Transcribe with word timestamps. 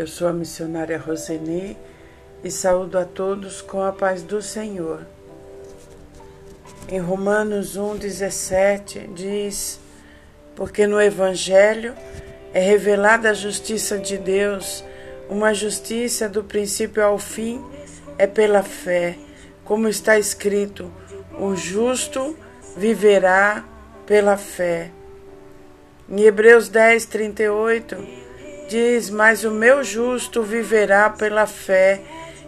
Eu 0.00 0.06
sou 0.06 0.28
a 0.28 0.32
missionária 0.32 0.96
Roseni 0.96 1.76
e 2.42 2.50
saúdo 2.50 2.98
a 2.98 3.04
todos 3.04 3.60
com 3.60 3.82
a 3.82 3.92
paz 3.92 4.22
do 4.22 4.40
Senhor. 4.40 5.06
Em 6.88 6.98
Romanos 6.98 7.76
1,17 7.76 9.12
diz: 9.12 9.78
Porque 10.56 10.86
no 10.86 10.98
Evangelho 10.98 11.94
é 12.54 12.60
revelada 12.60 13.28
a 13.28 13.34
justiça 13.34 13.98
de 13.98 14.16
Deus, 14.16 14.82
uma 15.28 15.52
justiça 15.52 16.30
do 16.30 16.42
princípio 16.42 17.04
ao 17.04 17.18
fim, 17.18 17.62
é 18.16 18.26
pela 18.26 18.62
fé, 18.62 19.18
como 19.66 19.86
está 19.86 20.18
escrito: 20.18 20.90
o 21.38 21.54
justo 21.54 22.34
viverá 22.74 23.62
pela 24.06 24.38
fé. 24.38 24.90
Em 26.08 26.22
Hebreus 26.22 26.70
10, 26.70 27.04
38, 27.04 28.29
diz: 28.70 29.10
Mas 29.10 29.44
o 29.44 29.50
meu 29.50 29.82
justo 29.82 30.42
viverá 30.42 31.10
pela 31.10 31.46
fé, 31.46 32.00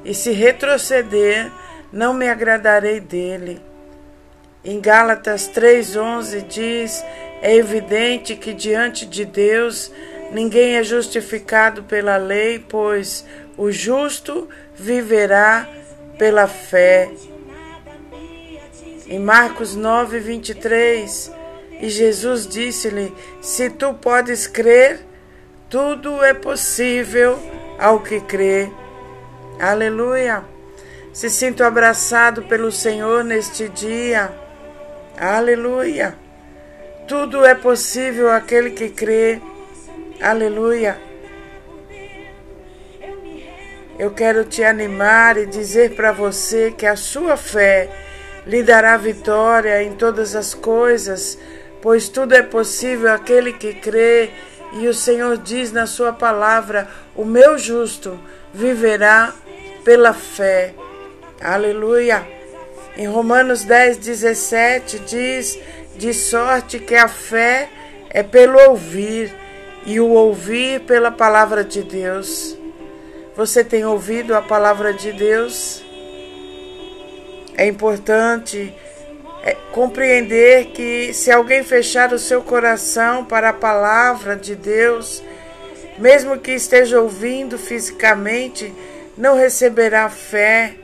e 0.04 0.14
se 0.14 0.30
retroceder, 0.30 1.50
não 1.92 2.14
me 2.14 2.28
agradarei 2.28 3.00
dele. 3.00 3.60
Em 4.64 4.80
Gálatas 4.80 5.50
3,11 5.50 6.46
diz: 6.46 7.04
É 7.42 7.54
evidente 7.56 8.36
que 8.36 8.54
diante 8.54 9.04
de 9.04 9.24
Deus 9.24 9.90
ninguém 10.30 10.76
é 10.76 10.84
justificado 10.84 11.82
pela 11.82 12.16
lei, 12.16 12.60
pois 12.60 13.26
o 13.58 13.72
justo 13.72 14.48
viverá 14.76 15.68
pela 16.16 16.46
fé. 16.46 17.10
Em 19.08 19.18
Marcos 19.18 19.74
9, 19.74 20.20
23, 20.20 21.32
e 21.80 21.88
Jesus 21.90 22.46
disse-lhe: 22.46 23.12
Se 23.42 23.68
tu 23.68 23.92
podes 23.94 24.46
crer, 24.46 25.11
tudo 25.72 26.22
é 26.22 26.34
possível 26.34 27.38
ao 27.78 28.00
que 28.00 28.20
crê. 28.20 28.70
Aleluia. 29.58 30.44
Se 31.14 31.30
sinto 31.30 31.64
abraçado 31.64 32.42
pelo 32.42 32.70
Senhor 32.70 33.24
neste 33.24 33.70
dia. 33.70 34.30
Aleluia. 35.16 36.14
Tudo 37.08 37.42
é 37.46 37.54
possível 37.54 38.30
àquele 38.30 38.72
que 38.72 38.90
crê. 38.90 39.40
Aleluia. 40.20 41.00
Eu 43.98 44.10
quero 44.10 44.44
te 44.44 44.62
animar 44.62 45.38
e 45.38 45.46
dizer 45.46 45.94
para 45.94 46.12
você 46.12 46.70
que 46.70 46.84
a 46.84 46.96
sua 46.96 47.38
fé 47.38 47.88
lhe 48.46 48.62
dará 48.62 48.98
vitória 48.98 49.82
em 49.82 49.94
todas 49.94 50.36
as 50.36 50.52
coisas 50.52 51.38
pois 51.82 52.08
tudo 52.08 52.32
é 52.32 52.42
possível 52.42 53.10
aquele 53.10 53.52
que 53.52 53.74
crê, 53.74 54.30
e 54.72 54.88
o 54.88 54.94
Senhor 54.94 55.36
diz 55.38 55.72
na 55.72 55.86
sua 55.86 56.12
palavra: 56.12 56.88
o 57.14 57.24
meu 57.24 57.58
justo 57.58 58.18
viverá 58.52 59.32
pela 59.84 60.12
fé. 60.12 60.74
Aleluia. 61.40 62.26
Em 62.96 63.06
Romanos 63.06 63.64
10, 63.64 63.98
17 63.98 64.98
diz: 65.00 65.58
de 65.96 66.12
sorte 66.14 66.78
que 66.78 66.94
a 66.94 67.08
fé 67.08 67.68
é 68.10 68.22
pelo 68.22 68.58
ouvir, 68.68 69.34
e 69.84 69.98
o 70.00 70.08
ouvir 70.10 70.80
pela 70.80 71.10
palavra 71.10 71.64
de 71.64 71.82
Deus. 71.82 72.56
Você 73.36 73.64
tem 73.64 73.84
ouvido 73.84 74.34
a 74.34 74.42
palavra 74.42 74.92
de 74.92 75.12
Deus? 75.12 75.82
É 77.56 77.66
importante 77.66 78.74
é 79.42 79.56
compreender 79.72 80.66
que 80.66 81.12
se 81.12 81.30
alguém 81.30 81.64
fechar 81.64 82.12
o 82.12 82.18
seu 82.18 82.42
coração 82.42 83.24
para 83.24 83.48
a 83.48 83.52
palavra 83.52 84.36
de 84.36 84.54
Deus, 84.54 85.22
mesmo 85.98 86.38
que 86.38 86.52
esteja 86.52 87.00
ouvindo 87.00 87.58
fisicamente, 87.58 88.72
não 89.18 89.36
receberá 89.36 90.08
fé, 90.08 90.74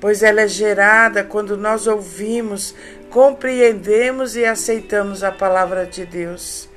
pois 0.00 0.22
ela 0.22 0.40
é 0.40 0.48
gerada 0.48 1.22
quando 1.22 1.56
nós 1.56 1.86
ouvimos, 1.86 2.74
compreendemos 3.10 4.36
e 4.36 4.44
aceitamos 4.44 5.22
a 5.22 5.30
palavra 5.30 5.84
de 5.84 6.06
Deus. 6.06 6.68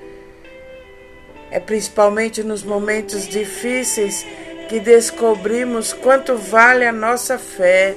É 1.49 1.59
principalmente 1.59 2.43
nos 2.43 2.63
momentos 2.63 3.27
difíceis 3.27 4.25
que 4.67 4.79
descobrimos 4.79 5.91
quanto 5.93 6.35
vale 6.35 6.85
a 6.85 6.91
nossa 6.91 7.37
fé 7.37 7.95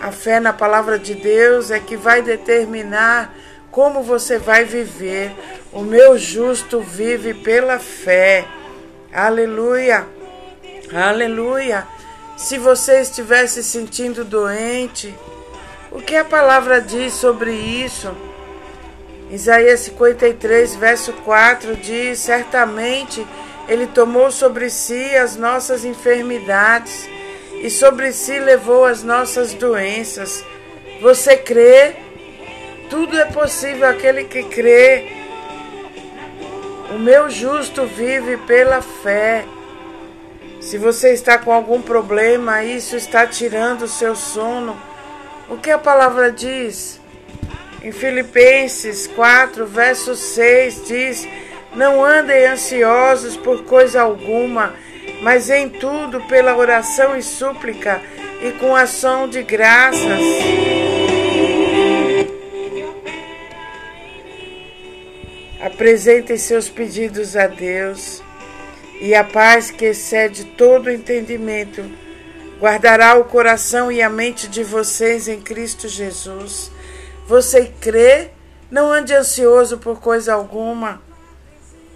a 0.00 0.10
fé 0.10 0.40
na 0.40 0.52
palavra 0.52 0.98
de 0.98 1.14
Deus 1.14 1.70
é 1.70 1.78
que 1.78 1.94
vai 1.94 2.22
determinar 2.22 3.34
como 3.70 4.02
você 4.02 4.38
vai 4.38 4.64
viver. 4.64 5.30
O 5.72 5.82
meu 5.82 6.18
justo 6.18 6.80
vive 6.80 7.34
pela 7.34 7.78
fé. 7.78 8.46
Aleluia. 9.12 10.06
Aleluia. 10.92 11.86
Se 12.36 12.56
você 12.56 13.02
estiver 13.02 13.46
se 13.46 13.62
sentindo 13.62 14.24
doente, 14.24 15.14
o 15.92 16.00
que 16.00 16.16
a 16.16 16.24
palavra 16.24 16.80
diz 16.80 17.12
sobre 17.12 17.52
isso? 17.52 18.10
Isaías 19.30 19.80
53, 19.80 20.76
verso 20.76 21.12
4 21.24 21.76
diz: 21.76 22.20
Certamente 22.20 23.24
Ele 23.68 23.86
tomou 23.86 24.30
sobre 24.32 24.70
si 24.70 25.14
as 25.14 25.36
nossas 25.36 25.84
enfermidades 25.84 27.06
e 27.60 27.68
sobre 27.68 28.12
si 28.12 28.38
levou 28.38 28.84
as 28.86 29.02
nossas 29.02 29.52
doenças. 29.52 30.44
Você 31.00 31.36
crê? 31.36 31.94
Tudo 32.88 33.18
é 33.18 33.26
possível 33.26 33.86
aquele 33.86 34.24
que 34.24 34.42
crê. 34.44 35.08
O 36.90 36.98
meu 36.98 37.28
justo 37.28 37.84
vive 37.84 38.38
pela 38.38 38.80
fé. 38.80 39.44
Se 40.60 40.78
você 40.78 41.12
está 41.12 41.38
com 41.38 41.52
algum 41.52 41.80
problema, 41.80 42.64
isso 42.64 42.96
está 42.96 43.26
tirando 43.26 43.82
o 43.82 43.88
seu 43.88 44.16
sono. 44.16 44.76
O 45.48 45.56
que 45.56 45.70
a 45.70 45.78
palavra 45.78 46.32
diz? 46.32 46.98
Em 47.82 47.92
Filipenses 47.92 49.06
4, 49.06 49.66
verso 49.66 50.14
6 50.14 50.86
diz: 50.86 51.28
Não 51.74 52.04
andem 52.04 52.46
ansiosos 52.46 53.36
por 53.36 53.64
coisa 53.64 54.02
alguma 54.02 54.74
mas 55.22 55.50
em 55.50 55.68
tudo 55.68 56.20
pela 56.22 56.56
oração 56.56 57.16
e 57.16 57.22
súplica 57.22 58.00
e 58.42 58.52
com 58.52 58.74
ação 58.74 59.28
de 59.28 59.42
graças. 59.42 60.20
Apresentem 65.60 66.38
seus 66.38 66.70
pedidos 66.70 67.36
a 67.36 67.46
Deus, 67.46 68.22
e 69.00 69.14
a 69.14 69.22
paz 69.22 69.70
que 69.70 69.84
excede 69.86 70.44
todo 70.44 70.90
entendimento 70.90 71.84
guardará 72.60 73.16
o 73.16 73.24
coração 73.24 73.90
e 73.90 74.02
a 74.02 74.10
mente 74.10 74.46
de 74.46 74.62
vocês 74.62 75.28
em 75.28 75.40
Cristo 75.40 75.88
Jesus. 75.88 76.70
Você 77.26 77.72
crê? 77.80 78.28
Não 78.70 78.92
ande 78.92 79.14
ansioso 79.14 79.78
por 79.78 79.98
coisa 79.98 80.34
alguma. 80.34 81.02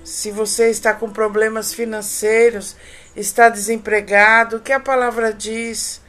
Se 0.03 0.31
você 0.31 0.71
está 0.71 0.95
com 0.95 1.11
problemas 1.11 1.75
financeiros, 1.75 2.77
está 3.17 3.49
desempregado, 3.49 4.57
o 4.57 4.61
que 4.61 4.73
a 4.73 4.81
palavra 4.81 5.33
diz? 5.33 6.01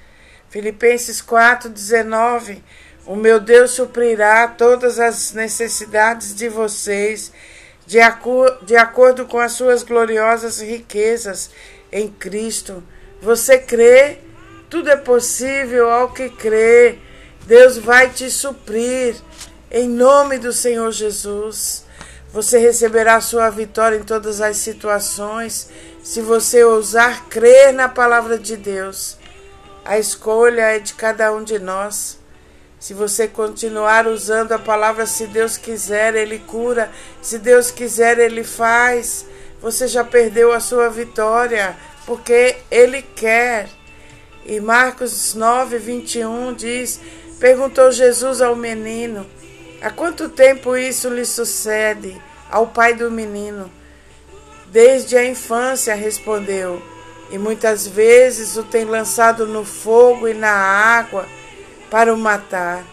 Filipenses 0.50 1.22
4:19 1.22 2.64
O 3.06 3.16
meu 3.16 3.40
Deus 3.40 3.72
suprirá 3.72 4.48
todas 4.48 5.00
as 5.00 5.34
necessidades 5.34 6.34
de 6.34 6.50
vocês 6.50 7.32
de, 7.86 8.00
de 8.66 8.76
acordo 8.76 9.26
com 9.26 9.40
as 9.40 9.52
suas 9.52 9.84
gloriosas 9.84 10.60
riquezas 10.60 11.52
em 11.92 12.08
Cristo. 12.10 12.84
Você 13.22 13.58
crê? 13.58 14.18
Tudo 14.70 14.90
é 14.90 14.96
possível 14.96 15.90
ao 15.90 16.12
que 16.12 16.30
crê. 16.30 16.98
Deus 17.46 17.78
vai 17.78 18.10
te 18.10 18.30
suprir 18.30 19.16
em 19.70 19.88
nome 19.88 20.40
do 20.40 20.52
Senhor 20.52 20.92
Jesus. 20.92 21.85
Você 22.36 22.58
receberá 22.58 23.22
sua 23.22 23.50
vitória 23.50 23.96
em 23.96 24.04
todas 24.04 24.42
as 24.42 24.58
situações 24.58 25.70
se 26.04 26.20
você 26.20 26.66
ousar 26.66 27.30
crer 27.30 27.72
na 27.72 27.88
palavra 27.88 28.38
de 28.38 28.58
Deus. 28.58 29.18
A 29.86 29.98
escolha 29.98 30.64
é 30.64 30.80
de 30.80 30.96
cada 30.96 31.32
um 31.32 31.46
de 31.46 31.58
nós. 31.60 32.20
Se 32.78 32.94
você 32.94 33.26
continuar 33.26 34.06
usando 34.06 34.52
a 34.52 34.60
palavra, 34.60 35.06
se 35.06 35.28
Deus 35.28 35.56
quiser, 35.56 36.14
Ele 36.14 36.40
cura, 36.40 36.92
se 37.22 37.40
Deus 37.40 37.72
quiser, 37.72 38.20
Ele 38.20 38.44
faz, 38.44 39.26
você 39.62 39.88
já 39.88 40.04
perdeu 40.04 40.52
a 40.52 40.60
sua 40.60 40.90
vitória, 40.90 41.74
porque 42.06 42.58
Ele 42.70 43.02
quer. 43.02 43.70
E 44.46 44.60
Marcos 44.60 45.34
9, 45.36 45.78
21 45.78 46.54
diz: 46.54 47.00
Perguntou 47.40 47.94
Jesus 47.94 48.42
ao 48.42 48.58
menino: 48.58 49.26
Há 49.82 49.90
quanto 49.90 50.30
tempo 50.30 50.76
isso 50.76 51.10
lhe 51.10 51.26
sucede? 51.26 52.20
Ao 52.50 52.68
pai 52.68 52.94
do 52.94 53.12
menino. 53.12 53.70
Desde 54.68 55.18
a 55.18 55.26
infância, 55.26 55.94
respondeu, 55.94 56.82
e 57.30 57.38
muitas 57.38 57.88
vezes 57.88 58.58
o 58.58 58.64
tem 58.64 58.86
lançado 58.86 59.46
no 59.48 59.64
fogo 59.64 60.28
e 60.28 60.34
na 60.34 60.52
água 60.52 61.26
para 61.90 62.14
o 62.14 62.18
matar. 62.18 62.84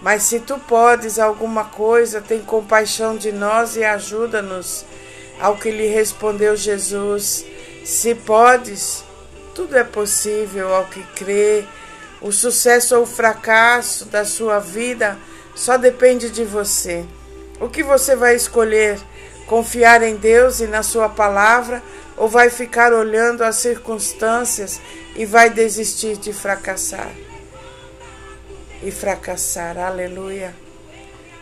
Mas 0.00 0.24
se 0.24 0.38
tu 0.38 0.58
podes 0.58 1.18
alguma 1.18 1.64
coisa, 1.64 2.20
tem 2.20 2.40
compaixão 2.40 3.16
de 3.16 3.32
nós 3.32 3.76
e 3.76 3.84
ajuda-nos. 3.84 4.84
Ao 5.40 5.56
que 5.56 5.70
lhe 5.70 5.86
respondeu 5.86 6.54
Jesus: 6.56 7.44
Se 7.84 8.14
podes, 8.14 9.02
tudo 9.54 9.76
é 9.76 9.84
possível 9.84 10.74
ao 10.74 10.84
que 10.84 11.02
crê. 11.14 11.64
O 12.20 12.32
sucesso 12.32 12.96
ou 12.96 13.02
o 13.02 13.06
fracasso 13.06 14.06
da 14.06 14.24
sua 14.24 14.58
vida 14.58 15.18
só 15.54 15.76
depende 15.76 16.30
de 16.30 16.44
você. 16.44 17.04
O 17.60 17.68
que 17.68 17.82
você 17.82 18.16
vai 18.16 18.34
escolher? 18.34 18.98
Confiar 19.46 20.02
em 20.02 20.16
Deus 20.16 20.60
e 20.60 20.66
na 20.66 20.82
Sua 20.82 21.08
palavra 21.08 21.82
ou 22.16 22.28
vai 22.28 22.50
ficar 22.50 22.92
olhando 22.92 23.42
as 23.42 23.56
circunstâncias 23.56 24.80
e 25.16 25.26
vai 25.26 25.50
desistir 25.50 26.16
de 26.16 26.32
fracassar? 26.32 27.10
E 28.82 28.90
fracassar, 28.90 29.78
aleluia. 29.78 30.54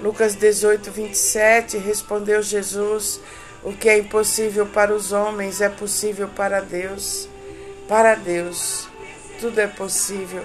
Lucas 0.01 0.35
18, 0.35 0.91
27 0.91 1.79
respondeu 1.79 2.43
Jesus: 2.43 3.21
O 3.63 3.73
que 3.73 3.89
é 3.89 3.99
impossível 3.99 4.67
para 4.67 4.95
os 4.95 5.13
homens 5.13 5.61
é 5.61 5.69
possível 5.69 6.29
para 6.29 6.61
Deus. 6.61 7.29
Para 7.89 8.15
Deus, 8.15 8.89
tudo 9.41 9.61
é 9.61 9.67
possível. 9.67 10.45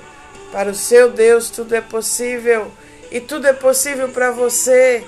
Para 0.52 0.70
o 0.70 0.76
seu 0.76 1.12
Deus, 1.12 1.50
tudo 1.50 1.76
é 1.76 1.82
possível. 1.82 2.72
E 3.12 3.22
tudo 3.22 3.48
é 3.48 3.54
possível 3.54 4.10
para 4.10 4.32
você. 4.32 5.04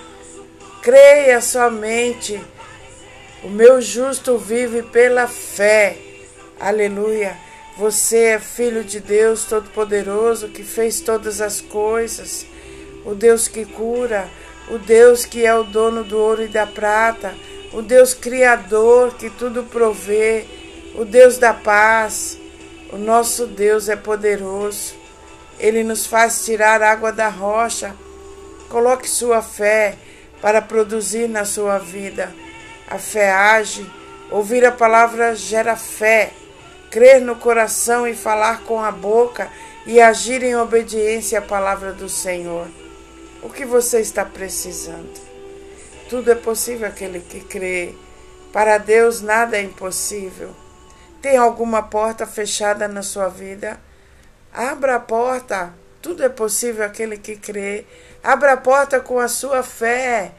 Creia 0.81 1.41
somente. 1.41 2.41
O 3.43 3.49
meu 3.49 3.81
justo 3.81 4.37
vive 4.37 4.83
pela 4.83 5.27
fé. 5.27 5.97
Aleluia. 6.59 7.37
Você 7.77 8.17
é 8.17 8.39
filho 8.39 8.83
de 8.83 8.99
Deus 8.99 9.45
Todo-Poderoso 9.45 10.49
que 10.49 10.63
fez 10.63 10.99
todas 10.99 11.39
as 11.39 11.61
coisas. 11.61 12.45
O 13.05 13.15
Deus 13.15 13.47
que 13.47 13.63
cura, 13.63 14.29
o 14.69 14.77
Deus 14.77 15.25
que 15.25 15.45
é 15.45 15.55
o 15.55 15.63
dono 15.63 16.03
do 16.03 16.17
ouro 16.17 16.43
e 16.43 16.49
da 16.49 16.67
prata, 16.67 17.33
o 17.71 17.81
Deus 17.81 18.13
criador 18.13 19.15
que 19.15 19.29
tudo 19.29 19.63
provê, 19.63 20.45
o 20.95 21.05
Deus 21.05 21.37
da 21.37 21.53
paz. 21.53 22.37
O 22.91 22.97
nosso 22.97 23.45
Deus 23.45 23.87
é 23.87 23.95
poderoso. 23.95 24.98
Ele 25.59 25.83
nos 25.83 26.05
faz 26.05 26.45
tirar 26.45 26.81
água 26.81 27.11
da 27.11 27.27
rocha. 27.27 27.93
Coloque 28.69 29.09
sua 29.09 29.41
fé 29.41 29.95
para 30.41 30.61
produzir 30.61 31.27
na 31.27 31.43
sua 31.43 31.77
vida. 31.77 32.33
A 32.87 32.97
fé 32.97 33.31
age. 33.31 33.85
Ouvir 34.31 34.65
a 34.65 34.71
palavra 34.71 35.35
gera 35.35 35.75
fé. 35.75 36.31
Crer 36.89 37.21
no 37.21 37.35
coração 37.35 38.07
e 38.07 38.15
falar 38.15 38.61
com 38.61 38.81
a 38.81 38.91
boca 38.91 39.49
e 39.85 39.99
agir 39.99 40.43
em 40.43 40.55
obediência 40.55 41.39
à 41.39 41.41
palavra 41.41 41.91
do 41.91 42.07
Senhor. 42.07 42.67
O 43.41 43.49
que 43.49 43.65
você 43.65 43.99
está 43.99 44.25
precisando? 44.25 45.19
Tudo 46.09 46.31
é 46.31 46.35
possível 46.35 46.87
aquele 46.87 47.19
que 47.19 47.39
crê. 47.41 47.93
Para 48.51 48.77
Deus 48.77 49.21
nada 49.21 49.57
é 49.57 49.61
impossível. 49.61 50.55
Tem 51.21 51.37
alguma 51.37 51.83
porta 51.83 52.25
fechada 52.25 52.87
na 52.87 53.03
sua 53.03 53.27
vida? 53.27 53.79
Abra 54.53 54.95
a 54.95 54.99
porta. 54.99 55.73
Tudo 56.01 56.23
é 56.23 56.29
possível 56.29 56.85
aquele 56.85 57.17
que 57.17 57.35
crê. 57.35 57.85
Abra 58.23 58.53
a 58.53 58.57
porta 58.57 58.99
com 58.99 59.19
a 59.19 59.27
sua 59.27 59.63
fé. 59.63 60.31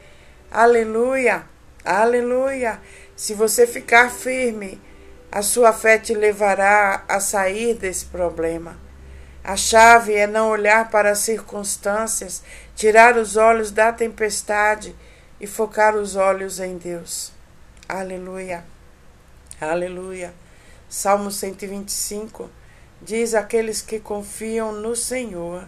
Aleluia. 0.51 1.45
Aleluia. 1.83 2.79
Se 3.15 3.33
você 3.33 3.65
ficar 3.65 4.11
firme, 4.11 4.81
a 5.31 5.41
sua 5.41 5.71
fé 5.71 5.97
te 5.97 6.13
levará 6.13 7.03
a 7.07 7.19
sair 7.19 7.75
desse 7.75 8.05
problema. 8.05 8.77
A 9.43 9.55
chave 9.55 10.13
é 10.13 10.27
não 10.27 10.49
olhar 10.49 10.89
para 10.89 11.11
as 11.11 11.19
circunstâncias, 11.19 12.43
tirar 12.75 13.17
os 13.17 13.37
olhos 13.37 13.71
da 13.71 13.91
tempestade 13.91 14.95
e 15.39 15.47
focar 15.47 15.95
os 15.95 16.15
olhos 16.15 16.59
em 16.59 16.77
Deus. 16.77 17.31
Aleluia. 17.87 18.63
Aleluia. 19.59 20.33
Salmo 20.89 21.31
125 21.31 22.49
diz: 23.01 23.33
Aqueles 23.33 23.81
que 23.81 23.99
confiam 23.99 24.71
no 24.71 24.95
Senhor 24.95 25.67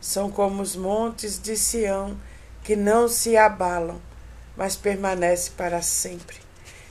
são 0.00 0.30
como 0.30 0.62
os 0.62 0.76
montes 0.76 1.38
de 1.38 1.56
Sião, 1.56 2.16
que 2.62 2.76
não 2.76 3.08
se 3.08 3.36
abalam, 3.36 4.00
mas 4.56 4.76
permanecem 4.76 5.52
para 5.56 5.82
sempre. 5.82 6.36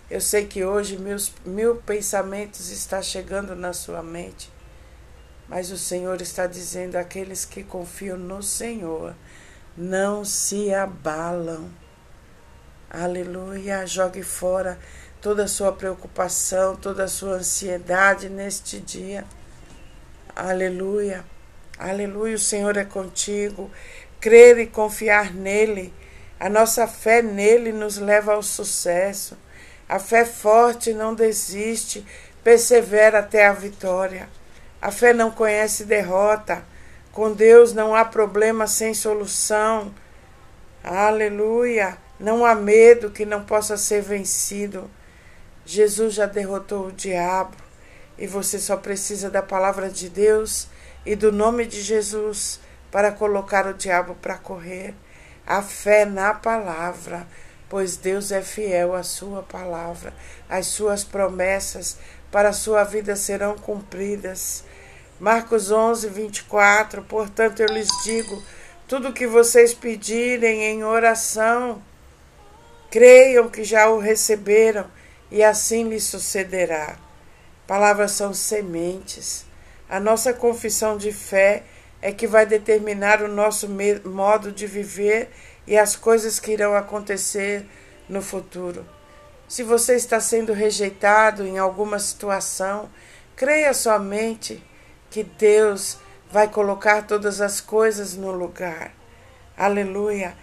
Eu 0.10 0.22
sei 0.22 0.46
que 0.46 0.64
hoje 0.64 0.98
meus 0.98 1.34
mil 1.46 1.76
pensamentos 1.78 2.70
estão 2.70 3.02
chegando 3.02 3.56
na 3.56 3.74
sua 3.74 4.02
mente, 4.02 4.52
mas 5.48 5.72
o 5.72 5.78
Senhor 5.78 6.22
está 6.22 6.48
dizendo: 6.48 6.96
aqueles 6.96 7.46
que 7.46 7.64
confiam 7.64 8.18
no 8.18 8.42
Senhor 8.42 9.16
não 9.78 10.26
se 10.26 10.74
abalam. 10.74 11.70
Aleluia. 12.90 13.86
Jogue 13.86 14.24
fora 14.24 14.80
toda 15.22 15.44
a 15.44 15.48
sua 15.48 15.74
preocupação, 15.74 16.76
toda 16.76 17.04
a 17.04 17.08
sua 17.08 17.36
ansiedade 17.36 18.30
neste 18.30 18.80
dia. 18.80 19.26
Aleluia. 20.40 21.26
Aleluia. 21.80 22.36
O 22.36 22.40
Senhor 22.40 22.78
é 22.78 22.86
contigo. 22.86 23.72
Crer 24.20 24.60
e 24.60 24.68
confiar 24.68 25.34
nele. 25.34 25.92
A 26.40 26.48
nossa 26.48 26.88
fé 26.88 27.24
nele 27.24 27.72
nos 27.72 27.98
leva 27.98 28.34
ao 28.34 28.44
sucesso. 28.44 29.36
A 29.90 29.98
fé 29.98 30.26
forte 30.26 30.94
não 30.94 31.16
desiste, 31.16 32.06
persevera 32.44 33.18
até 33.18 33.48
a 33.48 33.52
vitória. 33.54 34.30
A 34.80 34.92
fé 34.92 35.12
não 35.12 35.32
conhece 35.32 35.86
derrota. 35.86 36.64
Com 37.12 37.34
Deus 37.34 37.74
não 37.74 37.96
há 37.96 38.06
problema 38.06 38.68
sem 38.68 38.94
solução. 38.94 39.92
Aleluia. 40.84 41.98
Não 42.20 42.46
há 42.46 42.54
medo 42.54 43.10
que 43.10 43.26
não 43.26 43.44
possa 43.44 43.76
ser 43.76 44.04
vencido. 44.04 44.88
Jesus 45.66 46.14
já 46.14 46.28
derrotou 46.28 46.90
o 46.90 46.92
diabo 46.92 47.67
e 48.18 48.26
você 48.26 48.60
só 48.60 48.78
precisa 48.78 49.30
da 49.30 49.42
palavra 49.42 49.90
de 49.90 50.10
Deus 50.10 50.68
e 51.06 51.16
do 51.16 51.32
nome 51.32 51.66
de 51.66 51.82
Jesus 51.82 52.60
para 52.92 53.12
colocar 53.12 53.68
o 53.68 53.74
diabo 53.74 54.16
para 54.16 54.38
correr. 54.38 54.94
A 55.46 55.62
fé 55.62 56.04
na 56.04 56.34
palavra, 56.34 57.28
pois 57.70 57.96
Deus 57.96 58.32
é 58.32 58.42
fiel 58.42 58.96
à 58.96 59.04
sua 59.04 59.44
palavra. 59.44 60.14
As 60.50 60.68
suas 60.68 61.04
promessas 61.04 61.98
para 62.32 62.50
a 62.50 62.54
sua 62.54 62.84
vida 62.84 63.16
serão 63.16 63.56
cumpridas. 63.56 64.64
Marcos 65.20 65.72
11, 65.72 66.10
24. 66.10 67.04
Portanto, 67.04 67.62
eu 67.62 67.68
lhes 67.68 67.88
digo: 68.04 68.44
tudo 68.88 69.14
que 69.14 69.28
vocês 69.28 69.74
pedirem 69.74 70.64
em 70.64 70.84
oração, 70.84 71.82
creiam 72.92 73.50
que 73.50 73.64
já 73.64 73.90
o 73.90 74.00
receberam, 74.00 74.86
e 75.32 75.44
assim 75.44 75.88
lhes 75.88 76.04
sucederá. 76.04 77.07
Palavras 77.68 78.12
são 78.12 78.34
sementes. 78.34 79.46
A 79.90 80.00
nossa 80.00 80.34
confissão 80.34 80.98
de 80.98 81.12
fé 81.12 81.64
é 82.02 82.12
que 82.14 82.26
vai 82.26 82.46
determinar 82.46 83.22
o 83.22 83.28
nosso 83.28 83.68
modo 84.06 84.52
de 84.52 84.66
viver 84.66 85.30
e 85.68 85.78
as 85.78 85.96
coisas 85.96 86.40
que 86.40 86.52
irão 86.52 86.74
acontecer 86.74 87.66
no 88.08 88.22
futuro. 88.22 88.86
Se 89.50 89.64
você 89.64 89.96
está 89.96 90.20
sendo 90.20 90.54
rejeitado 90.54 91.46
em 91.46 91.58
alguma 91.58 92.00
situação, 92.00 92.90
creia 93.36 93.74
somente 93.74 94.64
que 95.10 95.24
Deus 95.24 95.98
vai 96.32 96.48
colocar 96.48 97.06
todas 97.06 97.42
as 97.42 97.60
coisas 97.60 98.16
no 98.16 98.32
lugar. 98.32 98.94
Aleluia, 99.58 100.36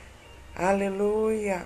aleluia. 0.55 1.65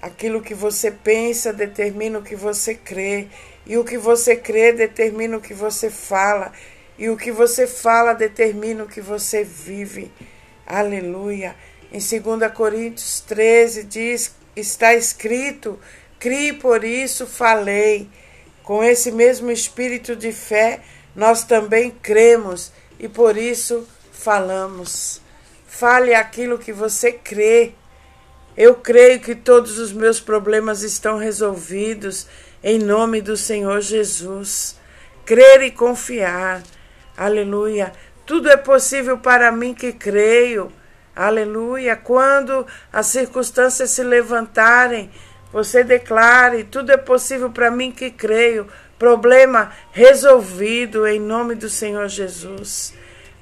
Aquilo 0.00 0.42
que 0.42 0.54
você 0.54 0.90
pensa 0.90 1.52
determina 1.52 2.18
o 2.18 2.22
que 2.22 2.36
você 2.36 2.74
crê, 2.74 3.28
e 3.66 3.76
o 3.78 3.84
que 3.84 3.96
você 3.96 4.36
crê 4.36 4.72
determina 4.72 5.36
o 5.36 5.40
que 5.40 5.54
você 5.54 5.88
fala, 5.90 6.52
e 6.98 7.08
o 7.08 7.16
que 7.16 7.32
você 7.32 7.66
fala 7.66 8.12
determina 8.12 8.84
o 8.84 8.88
que 8.88 9.00
você 9.00 9.42
vive. 9.42 10.12
Aleluia. 10.66 11.56
Em 11.92 11.98
2 11.98 12.52
Coríntios 12.52 13.20
13 13.20 13.84
diz: 13.84 14.34
está 14.56 14.94
escrito, 14.94 15.78
crie 16.18 16.52
por 16.52 16.84
isso 16.84 17.26
falei. 17.26 18.08
Com 18.62 18.82
esse 18.82 19.12
mesmo 19.12 19.50
espírito 19.50 20.16
de 20.16 20.32
fé, 20.32 20.80
nós 21.14 21.44
também 21.44 21.90
cremos 21.90 22.72
e 22.98 23.08
por 23.08 23.36
isso 23.36 23.86
falamos. 24.10 25.20
Fale 25.66 26.14
aquilo 26.14 26.58
que 26.58 26.72
você 26.72 27.12
crê. 27.12 27.72
Eu 28.56 28.76
creio 28.76 29.20
que 29.20 29.34
todos 29.34 29.78
os 29.78 29.92
meus 29.92 30.20
problemas 30.20 30.82
estão 30.82 31.18
resolvidos 31.18 32.28
em 32.62 32.78
nome 32.78 33.20
do 33.20 33.36
Senhor 33.36 33.80
Jesus. 33.80 34.78
Crer 35.24 35.62
e 35.62 35.70
confiar. 35.70 36.62
Aleluia. 37.16 37.92
Tudo 38.24 38.48
é 38.48 38.56
possível 38.56 39.18
para 39.18 39.50
mim 39.50 39.74
que 39.74 39.92
creio. 39.92 40.72
Aleluia. 41.16 41.96
Quando 41.96 42.66
as 42.92 43.06
circunstâncias 43.06 43.90
se 43.90 44.02
levantarem, 44.02 45.10
você 45.52 45.82
declare: 45.82 46.64
tudo 46.64 46.92
é 46.92 46.96
possível 46.96 47.50
para 47.50 47.70
mim 47.70 47.90
que 47.90 48.10
creio. 48.10 48.68
Problema 48.98 49.72
resolvido 49.92 51.06
em 51.06 51.20
nome 51.20 51.54
do 51.54 51.68
Senhor 51.68 52.08
Jesus. 52.08 52.94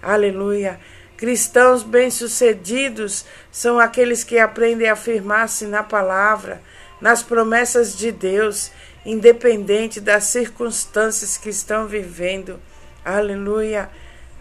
Aleluia. 0.02 0.80
Cristãos 1.22 1.84
bem-sucedidos 1.84 3.24
são 3.52 3.78
aqueles 3.78 4.24
que 4.24 4.40
aprendem 4.40 4.88
a 4.88 4.94
afirmar-se 4.94 5.66
na 5.66 5.80
palavra, 5.80 6.60
nas 7.00 7.22
promessas 7.22 7.96
de 7.96 8.10
Deus, 8.10 8.72
independente 9.06 10.00
das 10.00 10.24
circunstâncias 10.24 11.36
que 11.36 11.48
estão 11.48 11.86
vivendo. 11.86 12.58
Aleluia, 13.04 13.88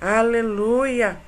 aleluia. 0.02 1.20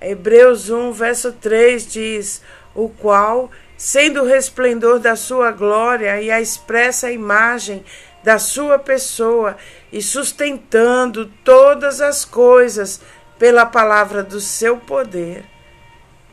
Hebreus 0.00 0.70
1, 0.70 0.90
verso 0.92 1.32
3 1.32 1.92
diz: 1.92 2.40
O 2.74 2.88
qual, 2.88 3.50
sendo 3.76 4.22
o 4.22 4.26
resplendor 4.26 4.98
da 4.98 5.16
sua 5.16 5.50
glória 5.50 6.18
e 6.22 6.30
a 6.30 6.40
expressa 6.40 7.12
imagem 7.12 7.84
da 8.24 8.38
sua 8.38 8.78
pessoa, 8.78 9.54
e 9.92 10.00
sustentando 10.00 11.26
todas 11.44 12.00
as 12.00 12.24
coisas 12.24 13.02
pela 13.42 13.66
palavra 13.66 14.22
do 14.22 14.40
seu 14.40 14.76
poder. 14.76 15.42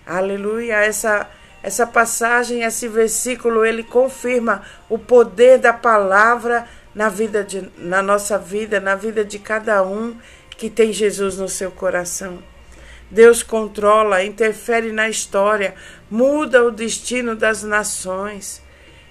Aleluia, 0.05 0.75
essa 0.75 1.27
essa 1.63 1.87
passagem, 1.87 2.61
esse 2.61 2.87
versículo, 2.87 3.65
ele 3.65 3.81
confirma 3.81 4.61
o 4.87 4.99
poder 4.99 5.57
da 5.57 5.73
palavra 5.73 6.67
na 6.93 7.09
vida 7.09 7.43
de, 7.43 7.67
na 7.79 8.03
nossa 8.03 8.37
vida, 8.37 8.79
na 8.79 8.93
vida 8.93 9.25
de 9.25 9.39
cada 9.39 9.81
um 9.81 10.15
que 10.51 10.69
tem 10.69 10.93
Jesus 10.93 11.39
no 11.39 11.49
seu 11.49 11.71
coração. 11.71 12.43
Deus 13.09 13.41
controla, 13.41 14.23
interfere 14.23 14.91
na 14.91 15.09
história, 15.09 15.73
muda 16.11 16.63
o 16.63 16.69
destino 16.69 17.35
das 17.35 17.63
nações. 17.63 18.61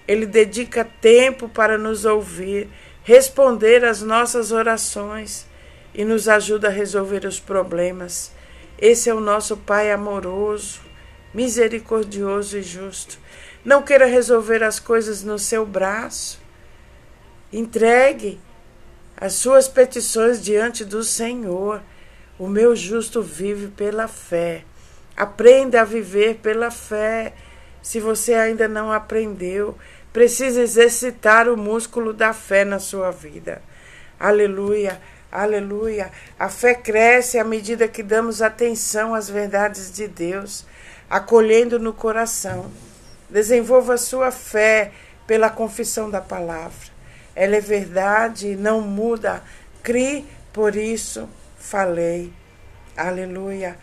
Ele 0.07 0.25
dedica 0.25 0.87
tempo 1.01 1.49
para 1.49 1.77
nos 1.77 2.05
ouvir, 2.05 2.69
responder 3.03 3.85
às 3.85 4.03
nossas 4.03 4.53
orações 4.53 5.49
e 5.99 6.05
nos 6.05 6.29
ajuda 6.29 6.69
a 6.69 6.71
resolver 6.71 7.27
os 7.27 7.41
problemas. 7.41 8.31
Esse 8.81 9.11
é 9.11 9.15
o 9.15 9.19
nosso 9.19 9.57
Pai 9.57 9.91
amoroso, 9.91 10.81
misericordioso 11.35 12.57
e 12.57 12.63
justo. 12.63 13.19
Não 13.65 13.83
queira 13.83 14.07
resolver 14.07 14.63
as 14.63 14.79
coisas 14.79 15.25
no 15.25 15.41
seu 15.41 15.67
braço. 15.67 16.41
Entregue 17.53 18.39
as 19.17 19.33
suas 19.33 19.67
petições 19.67 20.41
diante 20.41 20.85
do 20.85 21.03
Senhor. 21.03 21.83
O 22.39 22.47
meu 22.47 22.77
justo 22.77 23.21
vive 23.21 23.67
pela 23.67 24.07
fé. 24.07 24.63
Aprenda 25.17 25.81
a 25.81 25.85
viver 25.85 26.37
pela 26.37 26.71
fé. 26.71 27.35
Se 27.83 27.99
você 27.99 28.35
ainda 28.35 28.69
não 28.69 28.93
aprendeu, 28.93 29.77
precisa 30.13 30.61
exercitar 30.61 31.49
o 31.49 31.57
músculo 31.57 32.13
da 32.13 32.33
fé 32.33 32.65
na 32.65 32.79
sua 32.79 33.11
vida. 33.11 33.61
Aleluia, 34.21 35.01
aleluia. 35.31 36.11
A 36.39 36.49
fé 36.49 36.75
cresce 36.75 37.39
à 37.39 37.45
medida 37.45 37.89
que 37.89 38.03
damos 38.03 38.43
atenção 38.43 39.15
às 39.15 39.29
verdades 39.29 39.93
de 39.93 40.09
Deus, 40.09 40.65
acolhendo 41.09 41.79
no 41.79 41.93
coração. 41.93 42.71
Desenvolva 43.29 43.97
sua 43.97 44.31
fé 44.31 44.93
pela 45.27 45.51
confissão 45.51 46.11
da 46.11 46.21
palavra. 46.21 46.89
Ela 47.35 47.57
é 47.57 47.61
verdade 47.61 48.57
não 48.57 48.81
muda. 48.81 49.43
Crie, 49.83 50.27
por 50.53 50.75
isso 50.75 51.29
falei. 51.57 52.33
Aleluia. 52.97 53.77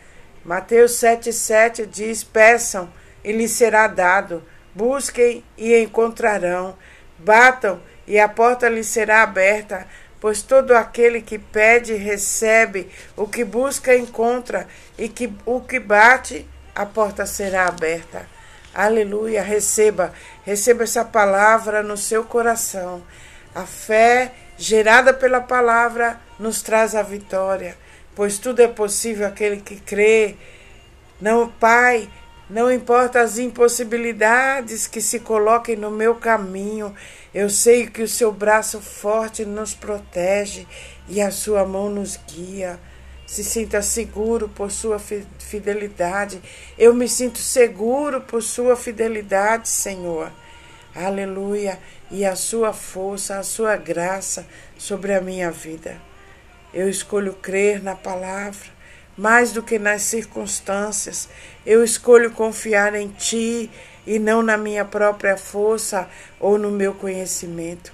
Mateus 0.44 0.94
7,7 0.94 1.86
diz: 1.86 2.24
Peçam 2.24 2.90
e 3.24 3.32
lhes 3.32 3.52
será 3.52 3.88
dado, 3.88 4.44
busquem 4.74 5.44
e 5.58 5.76
encontrarão, 5.80 6.78
batam 7.18 7.80
e 8.08 8.20
a 8.20 8.30
porta 8.30 8.70
lhes 8.70 8.88
será 8.88 9.24
aberta, 9.24 9.88
pois 10.26 10.42
todo 10.42 10.72
aquele 10.72 11.22
que 11.22 11.38
pede 11.38 11.94
recebe, 11.94 12.90
o 13.16 13.28
que 13.28 13.44
busca 13.44 13.96
encontra, 13.96 14.68
e 14.98 15.08
que 15.08 15.32
o 15.46 15.62
que 15.62 15.80
bate, 15.80 16.50
a 16.74 16.84
porta 16.84 17.28
será 17.28 17.68
aberta. 17.68 18.26
Aleluia, 18.74 19.44
receba, 19.44 20.12
receba 20.44 20.84
essa 20.84 21.06
palavra 21.06 21.84
no 21.84 21.96
seu 21.96 22.24
coração. 22.24 23.04
A 23.54 23.68
fé 23.68 24.32
gerada 24.58 25.14
pela 25.14 25.42
palavra 25.42 26.20
nos 26.40 26.64
traz 26.64 26.96
a 26.96 27.04
vitória, 27.04 27.78
pois 28.16 28.40
tudo 28.40 28.64
é 28.64 28.68
possível 28.68 29.28
aquele 29.28 29.58
que 29.58 29.76
crê. 29.76 30.38
Não, 31.22 31.50
Pai, 31.50 32.10
não 32.48 32.72
importa 32.72 33.22
as 33.22 33.40
impossibilidades 33.40 34.86
que 34.86 35.02
se 35.02 35.20
coloquem 35.20 35.76
no 35.76 35.90
meu 35.90 36.16
caminho, 36.16 36.94
eu 37.34 37.50
sei 37.50 37.88
que 37.88 38.04
o 38.04 38.08
seu 38.08 38.32
braço 38.32 38.80
forte 38.80 39.44
nos 39.44 39.74
protege 39.74 40.68
e 41.10 41.20
a 41.20 41.32
sua 41.32 41.66
mão 41.66 41.90
nos 41.90 42.20
guia. 42.28 42.80
Se 43.26 43.44
sinta 43.44 43.82
seguro 43.82 44.48
por 44.48 44.72
sua 44.72 45.00
fidelidade. 45.40 46.40
Eu 46.78 46.94
me 46.94 47.10
sinto 47.10 47.40
seguro 47.40 48.22
por 48.22 48.44
sua 48.44 48.76
fidelidade, 48.76 49.68
Senhor. 49.68 50.32
Aleluia. 50.94 51.80
E 52.12 52.24
a 52.24 52.36
sua 52.36 52.72
força, 52.72 53.40
a 53.40 53.44
sua 53.44 53.76
graça 53.76 54.46
sobre 54.78 55.16
a 55.16 55.20
minha 55.20 55.50
vida. 55.50 56.00
Eu 56.72 56.88
escolho 56.88 57.34
crer 57.34 57.82
na 57.82 57.96
palavra 57.96 58.75
mais 59.18 59.52
do 59.52 59.64
que 59.64 59.80
nas 59.80 60.04
circunstâncias. 60.04 61.30
Eu 61.66 61.84
escolho 61.84 62.32
confiar 62.32 62.96
em 62.96 63.08
Ti 63.10 63.70
e 64.06 64.20
não 64.20 64.42
na 64.42 64.58
minha 64.58 64.86
própria 64.86 65.38
força 65.38 66.08
ou 66.40 66.58
no 66.58 66.72
meu 66.72 66.94
conhecimento. 66.94 67.94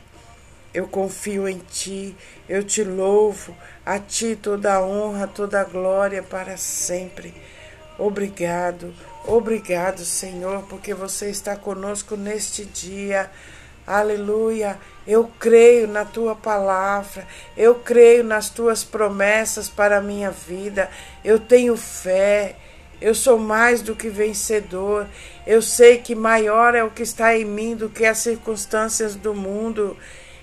Eu 0.73 0.87
confio 0.87 1.47
em 1.47 1.57
Ti, 1.57 2.15
eu 2.47 2.63
te 2.63 2.83
louvo, 2.83 3.55
a 3.85 3.99
Ti 3.99 4.37
toda 4.41 4.73
a 4.73 4.81
honra, 4.81 5.27
toda 5.27 5.59
a 5.59 5.65
glória 5.65 6.23
para 6.23 6.55
sempre. 6.57 7.33
Obrigado, 7.99 8.93
obrigado, 9.25 9.99
Senhor, 10.05 10.63
porque 10.63 10.93
você 10.93 11.29
está 11.29 11.55
conosco 11.55 12.15
neste 12.15 12.65
dia. 12.65 13.29
Aleluia. 13.85 14.77
Eu 15.07 15.29
creio 15.39 15.87
na 15.87 16.05
tua 16.05 16.35
palavra, 16.35 17.27
eu 17.57 17.75
creio 17.75 18.23
nas 18.23 18.49
tuas 18.49 18.83
promessas 18.83 19.67
para 19.67 19.97
a 19.97 20.01
minha 20.01 20.29
vida. 20.29 20.89
Eu 21.23 21.39
tenho 21.39 21.75
fé. 21.75 22.55
Eu 23.01 23.15
sou 23.15 23.39
mais 23.39 23.81
do 23.81 23.95
que 23.95 24.09
vencedor. 24.09 25.07
Eu 25.45 25.59
sei 25.59 25.97
que 25.97 26.13
maior 26.13 26.75
é 26.75 26.83
o 26.83 26.91
que 26.91 27.01
está 27.01 27.35
em 27.35 27.43
mim 27.43 27.75
do 27.75 27.89
que 27.89 28.05
as 28.05 28.19
circunstâncias 28.19 29.15
do 29.15 29.33
mundo. 29.33 29.97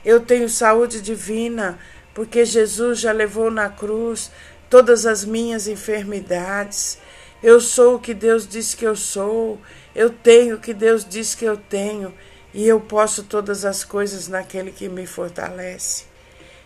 Eu 0.05 0.21
tenho 0.21 0.49
saúde 0.49 1.01
divina, 1.01 1.79
porque 2.13 2.45
Jesus 2.45 2.99
já 2.99 3.13
levou 3.13 3.49
na 3.49 3.69
cruz 3.69 4.33
todas 4.69 5.07
as 5.07 5.25
minhas 5.25 5.69
enfermidades. 5.69 6.99
Eu 7.41 7.61
sou 7.61 7.95
o 7.95 8.01
que 8.01 8.13
Deus 8.13 8.47
disse 8.49 8.77
que 8.77 8.85
eu 8.85 8.97
sou. 8.97 9.61
Eu 9.95 10.11
tenho 10.11 10.57
o 10.57 10.61
que 10.61 10.75
Deus 10.75 11.05
disse 11.05 11.37
que 11.37 11.45
eu 11.45 11.57
tenho 11.57 12.13
e 12.59 12.67
eu 12.67 12.81
posso 12.81 13.23
todas 13.23 13.65
as 13.65 13.85
coisas 13.85 14.27
naquele 14.27 14.73
que 14.73 14.89
me 14.89 15.07
fortalece. 15.07 16.07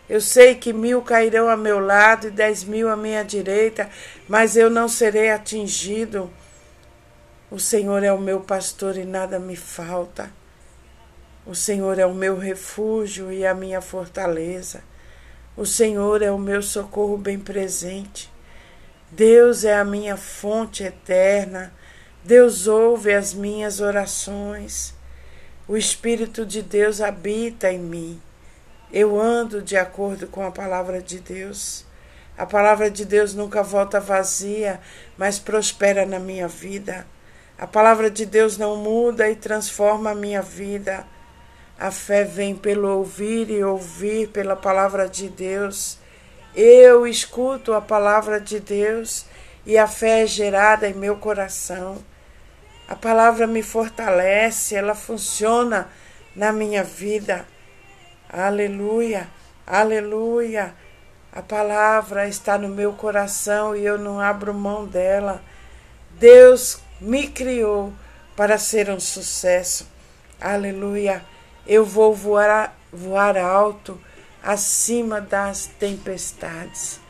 Eu 0.08 0.22
sei 0.22 0.54
que 0.54 0.72
mil 0.72 1.02
cairão 1.02 1.50
a 1.50 1.56
meu 1.56 1.78
lado 1.78 2.28
e 2.28 2.30
dez 2.30 2.64
mil 2.64 2.88
à 2.88 2.96
minha 2.96 3.22
direita, 3.22 3.90
mas 4.26 4.56
eu 4.56 4.70
não 4.70 4.88
serei 4.88 5.30
atingido. 5.30 6.30
O 7.50 7.60
Senhor 7.60 8.02
é 8.02 8.10
o 8.10 8.18
meu 8.18 8.40
pastor 8.40 8.96
e 8.96 9.04
nada 9.04 9.38
me 9.38 9.54
falta. 9.54 10.30
O 11.44 11.54
Senhor 11.54 11.98
é 11.98 12.06
o 12.06 12.14
meu 12.14 12.38
refúgio 12.38 13.30
e 13.30 13.44
a 13.44 13.52
minha 13.52 13.82
fortaleza. 13.82 14.82
O 15.54 15.66
Senhor 15.66 16.22
é 16.22 16.30
o 16.30 16.38
meu 16.38 16.62
socorro 16.62 17.18
bem 17.18 17.38
presente. 17.38 18.32
Deus 19.10 19.62
é 19.62 19.76
a 19.76 19.84
minha 19.84 20.16
fonte 20.16 20.84
eterna. 20.84 21.70
Deus 22.24 22.66
ouve 22.66 23.12
as 23.12 23.34
minhas 23.34 23.78
orações. 23.78 25.01
O 25.68 25.76
Espírito 25.76 26.44
de 26.44 26.60
Deus 26.60 27.00
habita 27.00 27.70
em 27.70 27.78
mim. 27.78 28.20
Eu 28.92 29.18
ando 29.18 29.62
de 29.62 29.76
acordo 29.76 30.26
com 30.26 30.44
a 30.44 30.50
palavra 30.50 31.00
de 31.00 31.20
Deus. 31.20 31.86
A 32.36 32.44
palavra 32.44 32.90
de 32.90 33.04
Deus 33.04 33.32
nunca 33.32 33.62
volta 33.62 34.00
vazia, 34.00 34.80
mas 35.16 35.38
prospera 35.38 36.04
na 36.04 36.18
minha 36.18 36.48
vida. 36.48 37.06
A 37.56 37.64
palavra 37.64 38.10
de 38.10 38.26
Deus 38.26 38.58
não 38.58 38.76
muda 38.76 39.30
e 39.30 39.36
transforma 39.36 40.10
a 40.10 40.16
minha 40.16 40.42
vida. 40.42 41.06
A 41.78 41.92
fé 41.92 42.24
vem 42.24 42.56
pelo 42.56 42.88
ouvir 42.98 43.48
e 43.48 43.62
ouvir 43.62 44.30
pela 44.30 44.56
palavra 44.56 45.08
de 45.08 45.28
Deus. 45.28 45.96
Eu 46.56 47.06
escuto 47.06 47.72
a 47.72 47.80
palavra 47.80 48.40
de 48.40 48.58
Deus 48.58 49.26
e 49.64 49.78
a 49.78 49.86
fé 49.86 50.22
é 50.22 50.26
gerada 50.26 50.88
em 50.88 50.94
meu 50.94 51.16
coração. 51.18 52.02
A 52.88 52.96
palavra 52.96 53.46
me 53.46 53.62
fortalece, 53.62 54.74
ela 54.74 54.94
funciona 54.94 55.88
na 56.34 56.52
minha 56.52 56.82
vida. 56.82 57.46
Aleluia, 58.28 59.28
aleluia. 59.66 60.74
A 61.32 61.40
palavra 61.40 62.28
está 62.28 62.58
no 62.58 62.68
meu 62.68 62.92
coração 62.92 63.74
e 63.74 63.84
eu 63.84 63.98
não 63.98 64.20
abro 64.20 64.52
mão 64.52 64.86
dela. 64.86 65.42
Deus 66.10 66.80
me 67.00 67.26
criou 67.28 67.92
para 68.36 68.58
ser 68.58 68.90
um 68.90 69.00
sucesso. 69.00 69.86
Aleluia. 70.40 71.24
Eu 71.66 71.84
vou 71.84 72.14
voar, 72.14 72.76
voar 72.92 73.38
alto 73.38 73.98
acima 74.42 75.20
das 75.20 75.66
tempestades. 75.66 77.00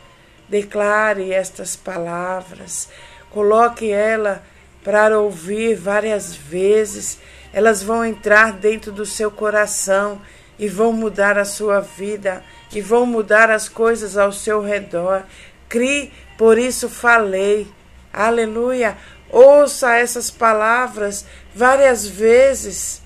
Declare 0.48 1.32
estas 1.32 1.74
palavras, 1.74 2.88
coloque 3.30 3.90
ela 3.90 4.42
para 4.84 5.18
ouvir 5.18 5.74
várias 5.74 6.34
vezes, 6.34 7.18
elas 7.52 7.82
vão 7.82 8.04
entrar 8.04 8.52
dentro 8.52 8.90
do 8.90 9.06
seu 9.06 9.30
coração 9.30 10.20
e 10.58 10.68
vão 10.68 10.92
mudar 10.92 11.38
a 11.38 11.44
sua 11.44 11.80
vida 11.80 12.42
e 12.72 12.80
vão 12.80 13.04
mudar 13.06 13.50
as 13.50 13.68
coisas 13.68 14.16
ao 14.16 14.32
seu 14.32 14.62
redor. 14.62 15.22
Crie, 15.68 16.12
por 16.36 16.58
isso 16.58 16.88
falei. 16.88 17.66
Aleluia. 18.12 18.96
Ouça 19.30 19.94
essas 19.96 20.30
palavras 20.30 21.24
várias 21.54 22.06
vezes 22.06 23.02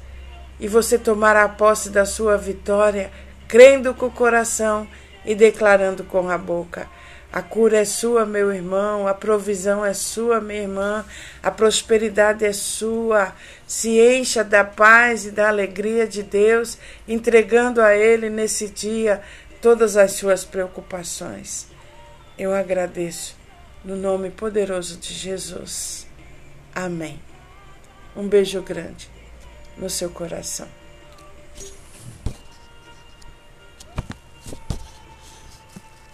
e 0.58 0.66
você 0.66 0.98
tomará 0.98 1.48
posse 1.48 1.90
da 1.90 2.04
sua 2.04 2.36
vitória, 2.36 3.10
crendo 3.46 3.94
com 3.94 4.06
o 4.06 4.10
coração 4.10 4.88
e 5.24 5.34
declarando 5.34 6.02
com 6.04 6.30
a 6.30 6.38
boca. 6.38 6.88
A 7.32 7.42
cura 7.42 7.78
é 7.78 7.84
sua, 7.84 8.24
meu 8.24 8.52
irmão, 8.52 9.06
a 9.06 9.12
provisão 9.12 9.84
é 9.84 9.92
sua, 9.92 10.40
minha 10.40 10.62
irmã, 10.62 11.04
a 11.42 11.50
prosperidade 11.50 12.44
é 12.44 12.52
sua. 12.52 13.34
Se 13.66 14.00
encha 14.00 14.42
da 14.42 14.64
paz 14.64 15.26
e 15.26 15.30
da 15.30 15.48
alegria 15.48 16.06
de 16.06 16.22
Deus, 16.22 16.78
entregando 17.06 17.82
a 17.82 17.94
Ele 17.94 18.30
nesse 18.30 18.68
dia 18.68 19.20
todas 19.60 19.96
as 19.96 20.12
suas 20.12 20.44
preocupações. 20.44 21.66
Eu 22.38 22.54
agradeço, 22.54 23.36
no 23.84 23.96
nome 23.96 24.30
poderoso 24.30 24.96
de 24.96 25.12
Jesus. 25.12 26.06
Amém. 26.74 27.20
Um 28.14 28.28
beijo 28.28 28.62
grande 28.62 29.10
no 29.76 29.90
seu 29.90 30.08
coração. 30.10 30.68